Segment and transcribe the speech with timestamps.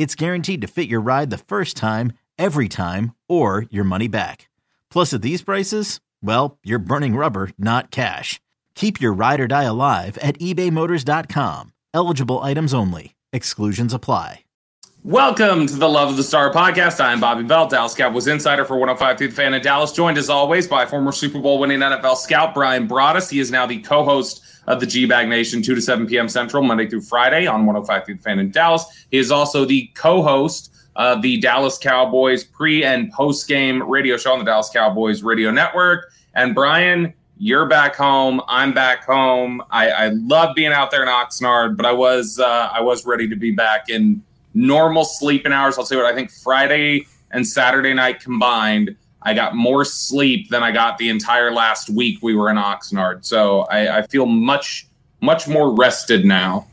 [0.00, 4.48] it's guaranteed to fit your ride the first time, every time, or your money back.
[4.90, 8.40] Plus, at these prices, well, you're burning rubber, not cash.
[8.74, 11.74] Keep your ride or die alive at ebaymotors.com.
[11.92, 13.14] Eligible items only.
[13.34, 14.44] Exclusions apply.
[15.02, 16.98] Welcome to the Love of the Star podcast.
[16.98, 20.66] I'm Bobby Belt, Dallas Cowboys insider for 105.3 the fan in Dallas, joined as always
[20.66, 23.30] by former Super Bowl winning NFL scout Bryan Broaddus.
[23.30, 26.28] He is now the co-host of the G Bag Nation, 2 to 7 p.m.
[26.28, 28.84] Central, Monday through Friday on 105.3 the fan in Dallas.
[29.10, 34.32] He is also the co-host of the Dallas Cowboys pre and post game radio show
[34.32, 36.12] on the Dallas Cowboys radio network.
[36.34, 38.40] And Bryan, you're back home.
[38.46, 39.60] I'm back home.
[39.70, 43.28] I, I love being out there in Oxnard, but I was uh, I was ready
[43.28, 44.22] to be back in
[44.54, 45.78] normal sleeping hours.
[45.78, 50.62] I'll you what, I think Friday and Saturday night combined, I got more sleep than
[50.62, 53.24] I got the entire last week we were in Oxnard.
[53.24, 54.86] So I, I feel much,
[55.20, 56.66] much more rested now.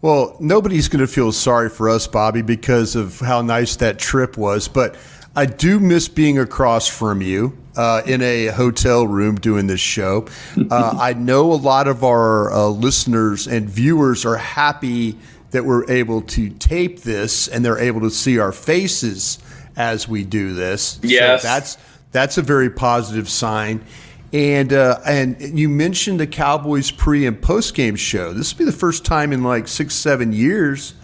[0.00, 4.36] Well, nobody's going to feel sorry for us, Bobby, because of how nice that trip
[4.36, 4.66] was.
[4.66, 4.96] But
[5.36, 10.26] I do miss being across from you uh, in a hotel room doing this show.
[10.70, 15.18] Uh, I know a lot of our uh, listeners and viewers are happy
[15.50, 19.38] that we're able to tape this and they're able to see our faces
[19.76, 20.98] as we do this.
[21.02, 21.42] Yes.
[21.42, 21.78] So that's
[22.12, 23.84] that's a very positive sign.
[24.32, 28.32] And uh, and you mentioned the Cowboys pre and post game show.
[28.32, 30.94] This will be the first time in like six seven years,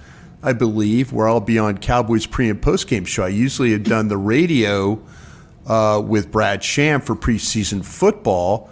[0.43, 3.25] I believe, where I'll be on Cowboys pre and post game show.
[3.25, 4.99] I usually have done the radio
[5.67, 8.71] uh, with Brad Sham for preseason football,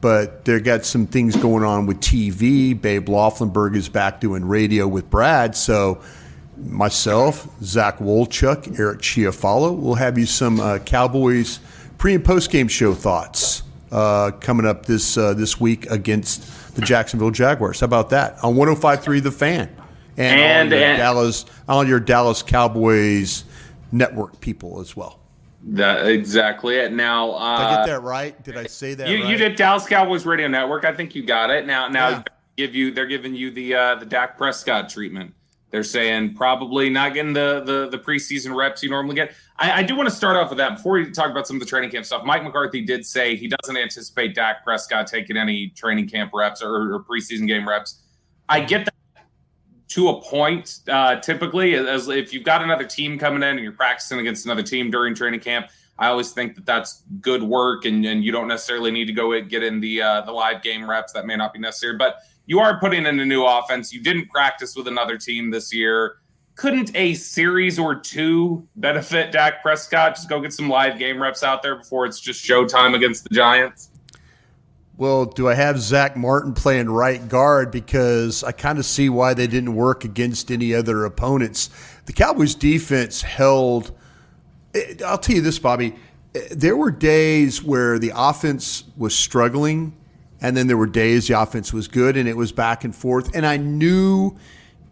[0.00, 2.80] but they got some things going on with TV.
[2.80, 6.00] Babe Laufenberg is back doing radio with Brad, so
[6.58, 11.60] myself, Zach Wolchuk, Eric Chiafalo, We'll have you some uh, Cowboys
[11.98, 16.82] pre and post game show thoughts uh, coming up this uh, this week against the
[16.82, 17.80] Jacksonville Jaguars.
[17.80, 19.68] How about that on 105.3 The Fan
[20.16, 23.44] and, And- on your and- Dallas on your Dallas Cowboys
[23.92, 25.18] network people as well.
[25.70, 26.92] That exactly it.
[26.92, 28.42] Now, uh, Did I get that right?
[28.44, 29.30] Did I say that you, right?
[29.30, 30.84] you did Dallas Cowboys Radio Network.
[30.84, 31.66] I think you got it.
[31.66, 32.22] Now, now Yeah.
[32.56, 35.34] give you they're giving you the uh, the Dak Prescott treatment.
[35.70, 39.34] They're saying probably not getting the the, the preseason reps you normally get.
[39.58, 41.60] I, I do want to start off with that before we talk about some of
[41.60, 42.24] the training camp stuff.
[42.24, 46.94] Mike McCarthy did say he doesn't anticipate Dak Prescott taking any training camp reps or,
[46.94, 48.02] or preseason game reps.
[48.48, 48.94] I get that
[49.88, 50.80] to a point.
[50.88, 54.62] Uh, typically, as if you've got another team coming in and you're practicing against another
[54.62, 55.68] team during training camp,
[55.98, 59.38] I always think that that's good work, and, and you don't necessarily need to go
[59.40, 61.12] get in the uh, the live game reps.
[61.12, 63.92] That may not be necessary, but you are putting in a new offense.
[63.92, 66.16] You didn't practice with another team this year.
[66.56, 70.16] Couldn't a series or two benefit Dak Prescott?
[70.16, 73.30] Just go get some live game reps out there before it's just showtime against the
[73.34, 73.90] Giants.
[74.96, 77.70] Well, do I have Zack Martin playing right guard?
[77.70, 81.70] Because I kind of see why they didn't work against any other opponents.
[82.06, 83.92] The Cowboys defense held.
[84.74, 85.94] eh, I'll tell you this, Bobby.
[86.34, 89.94] eh, There were days where the offense was struggling,
[90.40, 93.34] and then there were days the offense was good, and it was back and forth.
[93.34, 94.36] And I knew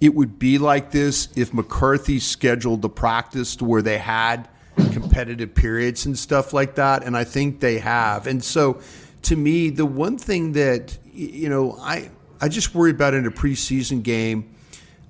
[0.01, 4.49] it would be like this if McCarthy scheduled the practice to where they had
[4.93, 7.05] competitive periods and stuff like that.
[7.05, 8.27] And I think they have.
[8.27, 8.81] And so,
[9.23, 12.11] to me, the one thing that you know, I
[12.41, 14.53] I just worry about in a preseason game.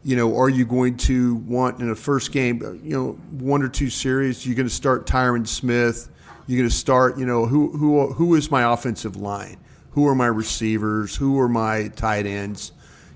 [0.05, 3.13] You know, are you going to want in a first game, you know,
[3.43, 4.47] one or two series?
[4.47, 6.09] You're going to start Tyron Smith.
[6.47, 9.57] You're going to start, you know, who who who is my offensive line?
[9.97, 11.17] Who are my receivers?
[11.17, 12.73] Who are my tight ends?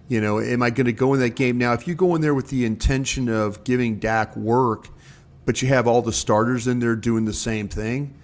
[0.08, 1.74] You know, am I going to go in that game now?
[1.74, 4.88] If you go in there with the intention of giving Dak work,
[5.44, 8.14] but you have all the starters in there doing the same thing,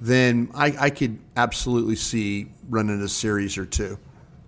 [0.00, 3.98] then I, I could absolutely see running a series or two.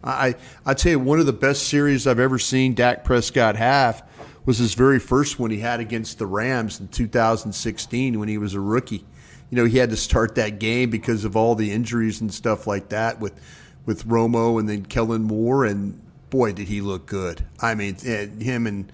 [0.04, 4.08] I I tell you, one of the best series I've ever seen Dak Prescott have
[4.44, 8.54] was his very first one he had against the Rams in 2016 when he was
[8.54, 9.04] a rookie.
[9.50, 12.66] You know, he had to start that game because of all the injuries and stuff
[12.66, 13.40] like that with
[13.84, 16.00] with Romo and then Kellen Moore and
[16.30, 17.44] boy did he look good.
[17.60, 18.92] I mean, him and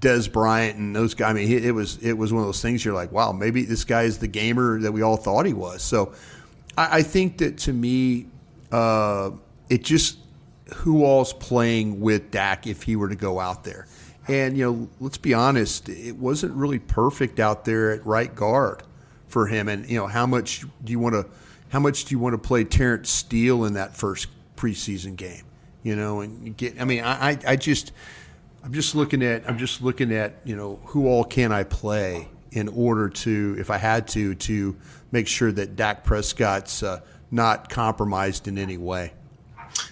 [0.00, 1.30] Dez Bryant and those guys.
[1.30, 2.84] I mean, it was it was one of those things.
[2.84, 5.82] You're like, wow, maybe this guy is the gamer that we all thought he was.
[5.82, 6.14] So,
[6.76, 8.26] I, I think that to me,
[8.72, 9.30] uh,
[9.68, 10.18] it just
[10.74, 13.86] who all's playing with Dak if he were to go out there.
[14.26, 18.82] And you know, let's be honest, it wasn't really perfect out there at right guard
[19.28, 19.68] for him.
[19.68, 21.26] And you know, how much do you want to
[21.70, 25.44] how much do you want to play Terence Steele in that first preseason game?
[25.82, 26.80] You know, and get.
[26.80, 27.92] I mean, I I just
[28.64, 32.28] I'm just looking at I'm just looking at you know who all can I play
[32.50, 34.76] in order to if I had to to
[35.12, 39.12] make sure that Dak Prescott's uh, not compromised in any way.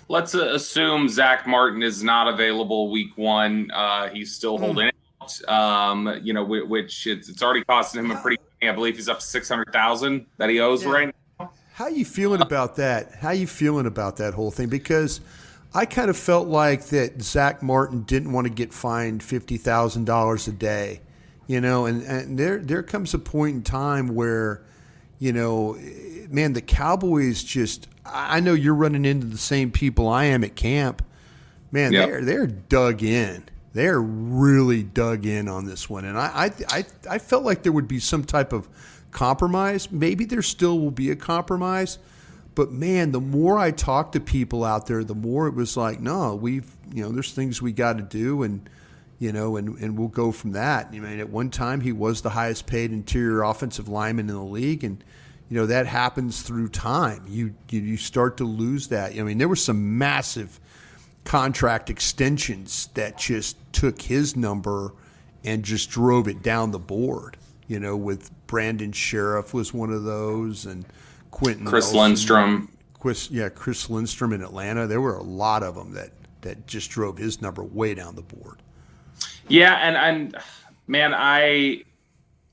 [0.09, 3.71] Let's uh, assume Zack Martin is not available week one.
[3.73, 4.65] Uh, he's still hmm.
[4.65, 4.91] holding
[5.21, 5.49] out.
[5.49, 8.39] Um, you know, which it's, it's, already costing him a pretty.
[8.69, 10.91] I believe he's up to six hundred thousand that he owes yeah.
[10.91, 11.51] right now.
[11.75, 13.15] How you feeling about that?
[13.15, 14.69] How you feeling about that whole thing?
[14.69, 15.21] Because
[15.75, 20.07] I kind of felt like that Zack Martin didn't want to get fined fifty thousand
[20.07, 21.01] dollars a day,
[21.47, 24.63] you know, and, and there there comes a point in time where,
[25.19, 25.77] you know,
[26.31, 30.57] man, the Cowboys just I know you're running into the same people I am at
[30.57, 31.05] camp.
[31.73, 32.09] Man, yep.
[32.09, 33.45] they're they're dug in.
[33.77, 37.73] They're really dug in on this one, and I, I I I felt like there
[37.73, 38.69] would be some type of
[39.11, 39.91] compromise.
[39.93, 41.99] Maybe there still will be a compromise
[42.57, 46.01] but man, the more I talked to people out there, the more it was like,
[46.01, 48.69] no, we've, you know, there's things we got to do, and
[49.19, 50.89] you know, and, and we'll go from that.
[50.91, 54.43] I mean, at one time he was the highest paid interior offensive lineman in the
[54.43, 55.05] league, and
[55.51, 57.27] you know that happens through time.
[57.29, 59.13] You you, you start to lose that.
[59.19, 60.59] I mean, there were some massive
[61.27, 64.95] contract extensions that just took his number
[65.45, 67.37] and just drove it down the board.
[67.67, 70.87] You know, with Brandon Scherff was one of those, and
[71.33, 72.69] Quenton, Chris Nelson, Lindstrom,
[72.99, 74.87] Chris, yeah, Chris Lindstrom in Atlanta.
[74.87, 76.13] There were a lot of them that
[76.43, 78.63] that just drove his number way down the board.
[79.49, 80.37] Yeah, and and
[80.87, 81.83] man, I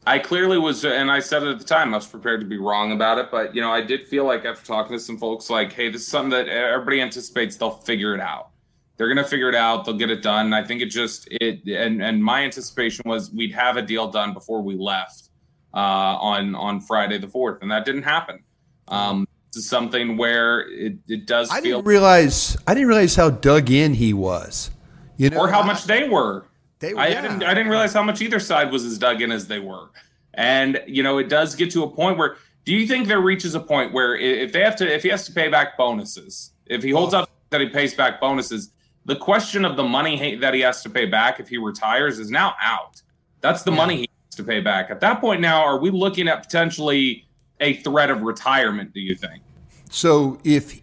[0.05, 2.57] I clearly was, and I said it at the time, I was prepared to be
[2.57, 5.49] wrong about it, but you know, I did feel like after talking to some folks,
[5.49, 8.49] like, hey, this is something that everybody anticipates they'll figure it out.
[8.97, 9.85] They're gonna figure it out.
[9.85, 10.53] They'll get it done.
[10.53, 14.33] I think it just it and and my anticipation was we'd have a deal done
[14.33, 15.29] before we left
[15.73, 18.43] uh, on on Friday the fourth, and that didn't happen.
[18.87, 21.49] Um, this is something where it, it does.
[21.49, 22.57] I feel didn't realize.
[22.67, 24.71] I didn't realize how dug in he was.
[25.17, 26.45] You know, or how much they were.
[26.79, 27.21] They, I, yeah.
[27.21, 27.43] didn't.
[27.43, 29.89] I didn't realize how much either side was as dug in as they were.
[30.33, 32.37] And you know, it does get to a point where.
[32.65, 35.25] Do you think there reaches a point where if they have to, if he has
[35.25, 37.19] to pay back bonuses, if he holds oh.
[37.19, 38.71] up that he pays back bonuses,
[39.05, 42.29] the question of the money that he has to pay back if he retires is
[42.29, 43.01] now out.
[43.41, 43.77] That's the yeah.
[43.77, 44.89] money he has to pay back.
[44.89, 47.27] At that point, now are we looking at potentially
[47.59, 49.41] a threat of retirement, do you think?
[49.89, 50.81] So, if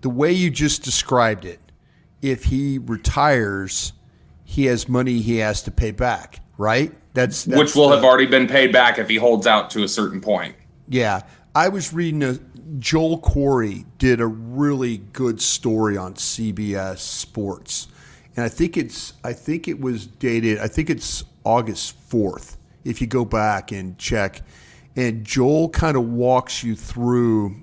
[0.00, 1.60] the way you just described it,
[2.22, 3.92] if he retires,
[4.44, 6.92] he has money he has to pay back, right?
[7.14, 9.82] That's, that's which will the, have already been paid back if he holds out to
[9.82, 10.54] a certain point.
[10.88, 11.22] Yeah,
[11.58, 12.38] I was reading a
[12.78, 17.88] Joel Corry did a really good story on CBS Sports,
[18.36, 22.58] and I think it's I think it was dated I think it's August fourth.
[22.84, 24.42] If you go back and check,
[24.94, 27.56] and Joel kind of walks you through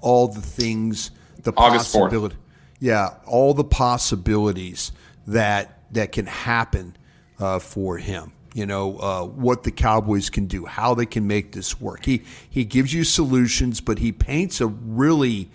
[0.00, 1.10] all the things,
[1.42, 2.38] the August possibility, 4th.
[2.80, 4.90] yeah, all the possibilities
[5.26, 6.96] that that can happen
[7.38, 8.32] uh, for him.
[8.54, 12.04] You know uh, what the Cowboys can do, how they can make this work.
[12.04, 15.50] He he gives you solutions, but he paints a really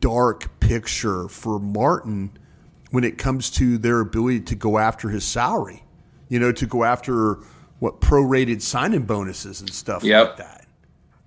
[0.00, 2.32] dark picture for Martin
[2.90, 5.84] when it comes to their ability to go after his salary.
[6.28, 7.38] You know, to go after
[7.78, 10.28] what prorated signing bonuses and stuff yep.
[10.28, 10.66] like that.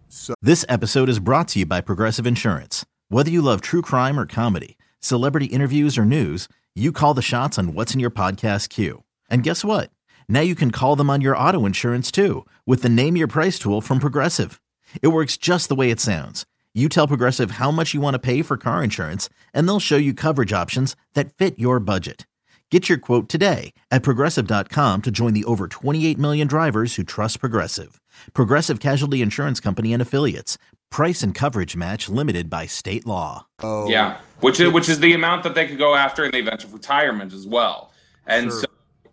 [0.10, 2.86] So This episode is brought to you by Progressive Insurance.
[3.10, 7.58] Whether you love true crime or comedy, celebrity interviews or news, you call the shots
[7.60, 9.04] on what's in your podcast queue.
[9.30, 9.92] And guess what?
[10.30, 13.60] Now you can call them on your auto insurance too with the Name Your Price
[13.60, 14.62] tool from Progressive.
[15.02, 16.46] It works just the way it sounds.
[16.74, 19.98] You tell Progressive how much you want to pay for car insurance, and they'll show
[19.98, 22.28] you coverage options that fit your budget.
[22.70, 27.40] Get your quote today at progressive.com to join the over 28 million drivers who trust
[27.40, 28.00] Progressive.
[28.34, 30.60] Progressive Casualty Insurance Company and Affiliates.
[30.92, 33.48] Price and coverage match limited by state law.
[33.64, 33.90] Oh.
[33.90, 36.64] Yeah, which is, which is the amount that they could go after in the event
[36.64, 37.92] of retirement as well.
[38.28, 38.62] And sure.
[38.62, 38.68] so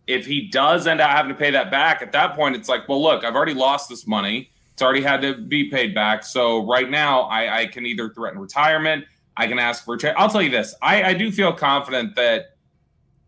[0.07, 2.89] if he does end up having to pay that back, at that point, it's like,
[2.89, 4.51] well, look, I've already lost this money.
[4.73, 6.25] It's already had to be paid back.
[6.25, 9.05] So right now, I, I can either threaten retirement.
[9.37, 9.97] I can ask for.
[9.97, 12.55] Tra- I'll tell you this: I, I do feel confident that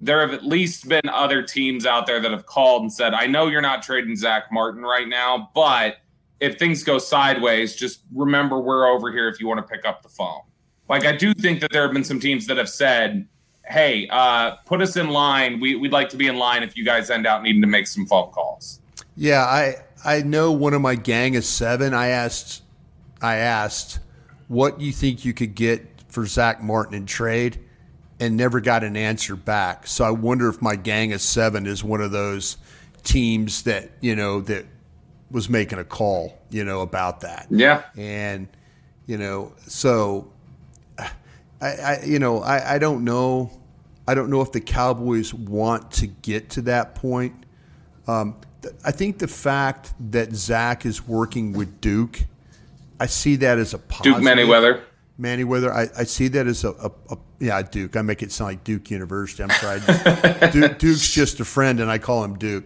[0.01, 3.27] there have at least been other teams out there that have called and said, I
[3.27, 5.97] know you're not trading Zack Martin right now, but
[6.39, 10.03] if things go sideways, just remember we're over here if you want to pick up
[10.03, 10.43] the phone.
[10.89, 13.27] Like, I do think that there have been some teams that have said,
[13.69, 15.61] hey, uh, put us in line.
[15.61, 17.87] We, would like to be in line if you guys end out needing to make
[17.87, 18.81] some phone calls.
[19.17, 21.95] Yeah, I I know one of my gang is seven.
[21.95, 22.63] I asked
[23.23, 23.99] I asked
[24.49, 27.59] what you think you could get for Zack Martin in trade,
[28.21, 29.87] and never got an answer back.
[29.87, 32.59] So I wonder if my gang of seven is one of those
[33.05, 34.67] teams that you know that
[35.31, 37.47] was making a call, you know, about that.
[37.51, 38.49] Yeah, and
[39.07, 40.31] you know, so
[41.61, 43.51] I, I you know, I, I don't know.
[44.09, 47.35] I don't know if the Cowboys want to get to that point.
[48.07, 48.41] Um,
[48.85, 52.21] I think the fact that Zack is working with Duke,
[53.01, 54.21] I see that as a positive.
[54.21, 54.83] Duke Manyweather.
[55.21, 57.97] Manyweather, I, I see that as a, a, a, yeah Duke.
[57.97, 59.43] I make it sound like Duke University.
[59.43, 59.81] I'm sorry,
[60.53, 62.65] Duke, Duke's just a friend, and I call him Duke.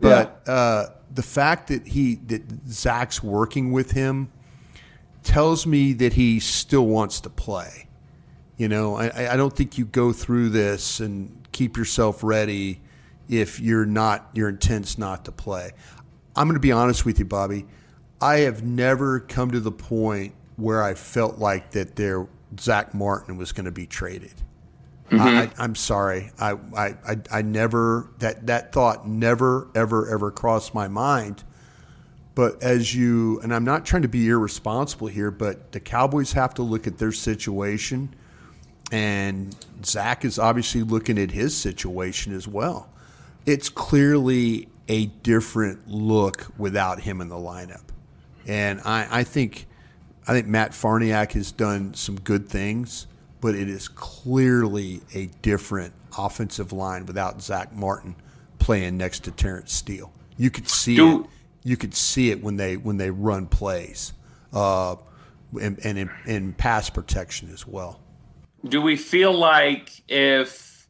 [0.00, 0.52] But yeah.
[0.52, 4.30] uh, the fact that he that Zack's working with him
[5.22, 7.88] tells me that he still wants to play.
[8.60, 12.82] You know, I, I don't think you go through this and keep yourself ready
[13.26, 15.70] if you're not your intent's not to play.
[16.36, 17.64] I'm going to be honest with you, Bobby.
[18.20, 23.38] I have never come to the point where I felt like that there Zack Martin
[23.38, 24.34] was going to be traded.
[25.10, 25.58] Mm-hmm.
[25.58, 26.30] I, am sorry.
[26.38, 31.44] I, I, I, I never that that thought never ever ever crossed my mind.
[32.34, 36.52] But as you and I'm not trying to be irresponsible here, but the Cowboys have
[36.54, 38.14] to look at their situation,
[38.92, 39.54] and
[39.84, 42.90] Zack is obviously looking at his situation as well
[43.46, 47.82] it's clearly a different look without him in the lineup.
[48.46, 49.66] And I, I think
[50.26, 53.06] I think Matt Farniok has done some good things,
[53.40, 58.14] but it is clearly a different offensive line without Zack Martin
[58.58, 60.12] playing next to Terence Steele.
[60.36, 61.26] You could see it.
[61.62, 64.12] You could see it when they when they run plays,
[64.52, 64.96] uh,
[65.60, 68.00] and, and in, in pass protection as well.
[68.68, 70.88] Do we feel like if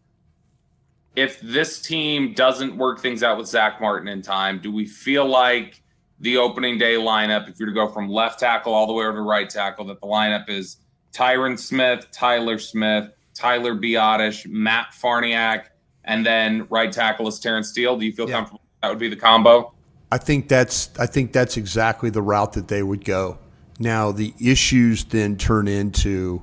[1.16, 5.26] if this team doesn't work things out with Zack Martin in time, do we feel
[5.26, 5.82] like
[6.20, 9.16] the opening day lineup, if you're to go from left tackle all the way over
[9.16, 10.76] to right tackle, that the lineup is
[11.12, 15.64] Tyron Smith, Tyler Smith, Tyler Biadasz, Matt Farniok,
[16.04, 17.96] and then right tackle is Terence Steele?
[17.96, 18.36] Do you feel yeah.
[18.36, 19.72] comfortable that would be the combo?
[20.12, 23.38] I think that's I think that's exactly the route that they would go.
[23.78, 26.42] Now the issues then turn into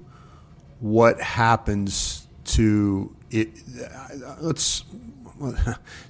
[0.80, 3.50] what happens to it,
[4.40, 4.84] let's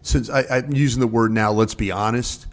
[0.02, 2.48] since I, am using the word now, let's be honest.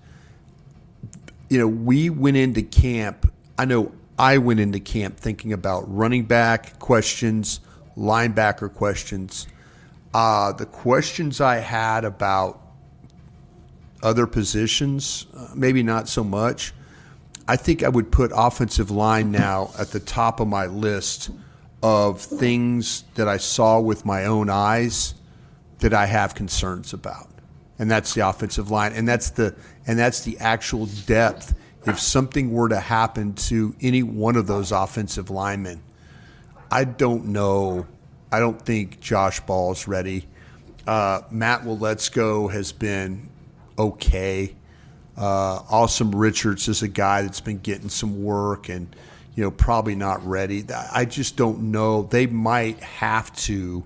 [1.48, 3.30] You know, we went into camp.
[3.58, 7.60] I know I went into camp thinking about running back questions,
[7.96, 9.46] linebacker questions.
[10.12, 12.60] Uh, the questions I had about
[14.02, 16.72] other positions, uh, maybe not so much.
[17.46, 21.30] I think I would put offensive line now at the top of my list
[21.84, 25.14] of things that I saw with my own eyes
[25.80, 27.28] that I have concerns about.
[27.78, 29.54] And that's the offensive line and that's the
[29.86, 34.72] and that's the actual depth if something were to happen to any one of those
[34.72, 35.82] offensive linemen.
[36.70, 37.86] I don't know.
[38.32, 40.26] I don't think Josh Ball is ready.
[40.86, 43.28] Uh, Matt Waletzko has been
[43.78, 44.54] okay.
[45.18, 48.96] Uh, Asim Richards is a guy that's been getting some work and
[49.34, 50.64] you know, probably not ready.
[50.92, 52.02] I just don't know.
[52.02, 53.84] They might have to.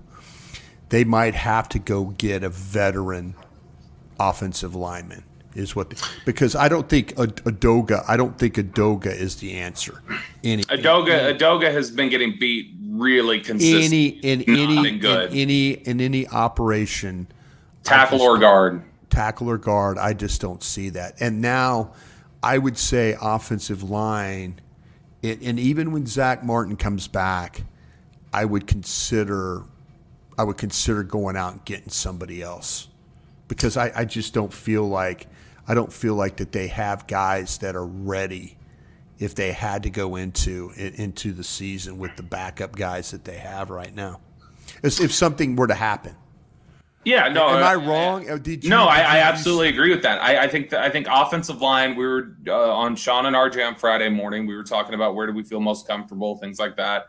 [0.89, 3.35] They might have to go get a veteran
[4.19, 5.23] offensive lineman.
[5.55, 8.05] Is what the, because I don't think Edoga.
[8.07, 10.03] I don't think Edoga is the answer.
[10.43, 14.19] Any Edoga Edoga has been getting beat really consistently.
[14.23, 17.27] Any in any in any in any operation,
[17.83, 19.97] tackle or guard, tackle or guard.
[19.97, 21.15] I just don't see that.
[21.19, 21.93] And now,
[22.43, 24.61] I would say offensive line
[25.21, 27.63] it, and even when Zack Martin comes back,
[28.31, 29.63] I would consider
[30.37, 32.87] I would consider going out and getting somebody else
[33.49, 35.27] because I, I just don't feel like
[35.67, 38.57] I don't feel like that they have guys that are ready
[39.17, 43.37] if they had to go into into the season with the backup guys that they
[43.37, 44.21] have right now.
[44.81, 46.15] As if something were to happen.
[47.05, 47.47] Yeah, no.
[47.47, 48.29] Am uh, I wrong?
[48.29, 50.21] Uh, did you, no, did I, I, absolutely agree with that.
[50.21, 51.95] I, I think that I think offensive line.
[51.95, 54.45] We were uh, on Shan and RJ on Friday morning.
[54.45, 57.07] We were talking about where do we feel most comfortable, things like that.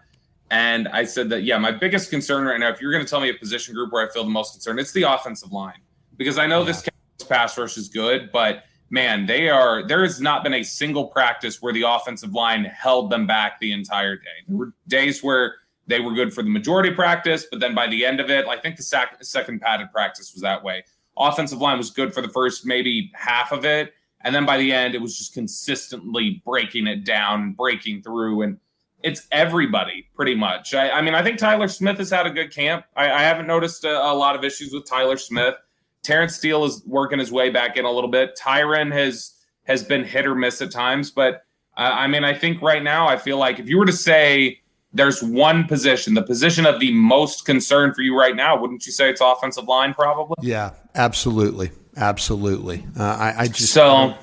[0.50, 3.20] And I said that yeah, my biggest concern right now, if you're going to tell
[3.20, 5.80] me a position group where I feel the most concerned, it's the offensive line
[6.16, 6.66] because I know yeah.
[6.66, 6.88] this
[7.28, 9.86] pass rush is good, but man, they are.
[9.86, 13.72] There has not been a single practice where the offensive line held them back the
[13.72, 14.44] entire day.
[14.46, 15.56] There were days where
[15.90, 18.46] they were good for the majority of practice, but then by the end of it,
[18.46, 20.84] I think the sac- second padded practice was that way.
[21.18, 23.92] Offensive line was good for the first maybe half of it.
[24.22, 28.42] And then by the end, it was just consistently breaking it down, breaking through.
[28.42, 28.58] And
[29.02, 30.74] it's everybody pretty much.
[30.74, 32.84] I, I mean, I think Tyler Smith has had a good camp.
[32.96, 35.54] I, I haven't noticed a, a, lot of issues with Tyler Smith.
[36.02, 38.36] Terence Steele is working his way back in a little bit.
[38.36, 41.44] Tyron has has been hit or miss at times, but
[41.76, 44.60] uh, I mean, I think right now, I feel like if you were to say
[44.92, 48.92] there's one position, the position of the most concern for you right now, wouldn't you
[48.92, 50.36] say it's offensive line, probably?
[50.40, 52.84] Yeah, absolutely, absolutely.
[52.98, 53.86] Uh, I, I, just so.
[53.86, 54.16] I don't,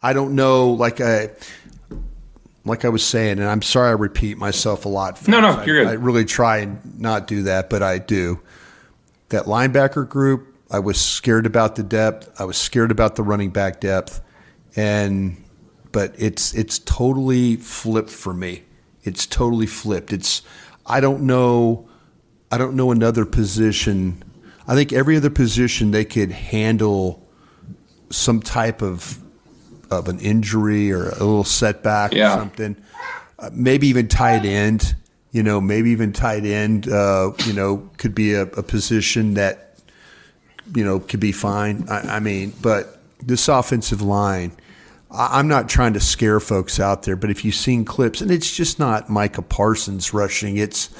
[0.00, 1.30] I don't know, like I,
[2.64, 5.18] like I was saying, and I'm sorry I repeat myself a lot.
[5.18, 5.28] Folks.
[5.28, 5.86] No, no, you're I, good.
[5.88, 8.40] I really try and not do that, but I do.
[9.30, 12.40] That linebacker group, I was scared about the depth.
[12.40, 14.22] I was scared about the running back depth,
[14.76, 15.42] and
[15.92, 18.62] but it's it's totally flipped for me.
[19.08, 20.12] It's totally flipped.
[20.12, 20.42] It's
[20.86, 21.88] I don't know
[22.50, 24.22] I don't know another position.
[24.66, 27.26] I think every other position they could handle
[28.10, 29.18] some type of
[29.90, 32.34] of an injury or a little setback yeah.
[32.34, 32.76] or something.
[33.38, 34.94] Uh, maybe even tight end.
[35.32, 36.88] You know, maybe even tight end.
[36.88, 39.78] Uh, you know, could be a, a, position that
[40.74, 41.86] you know could be fine.
[41.88, 44.52] I, I mean, but this offensive line
[45.10, 48.54] I'm not trying to scare folks out there, but if you've seen clips, and it's
[48.54, 50.90] just not Micah Parsons rushing, it's,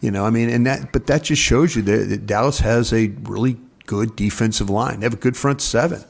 [0.00, 2.92] you know, I mean, and that, but that just shows you that, that Dallas has
[2.92, 5.00] a really good defensive line.
[5.00, 6.04] They have a good front seven,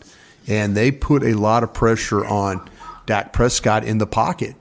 [0.46, 2.68] and they put a lot of pressure on
[3.06, 4.54] Dak Prescott in the pocket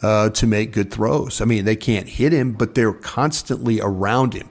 [0.00, 1.42] uh, to make good throws.
[1.42, 4.48] I mean, they can't hit him, but they're constantly around him.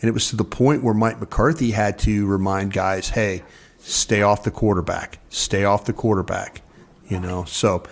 [0.00, 3.44] And it was to the point where Mike McCarthy had to remind guys, hey,
[3.78, 6.62] stay off the quarterback, stay off the quarterback
[7.08, 7.44] you know.
[7.44, 7.84] So,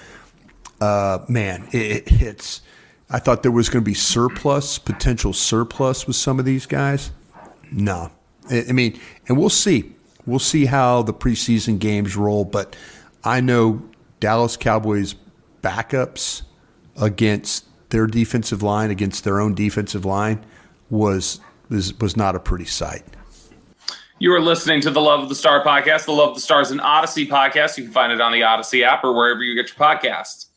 [0.80, 2.62] uh, man, it, it's.
[3.11, 7.11] I thought there was going to be surplus, potential surplus with some of these guys.
[7.71, 8.11] No,
[8.50, 9.92] I, I mean, and we'll see.
[10.26, 12.44] We'll see how the preseason games roll.
[12.44, 12.76] But
[13.23, 13.83] I know
[14.21, 15.14] Dallas Cowboys
[15.62, 16.42] backups
[16.97, 20.45] against their defensive line, against their own defensive line,
[20.91, 23.04] was was, was not a pretty sight.
[24.21, 26.05] You are listening to the Love of the Star podcast.
[26.05, 27.77] The Love of the Stars and Audacy podcast.
[27.77, 30.47] You can find it on the Audacy app or wherever you get your podcasts.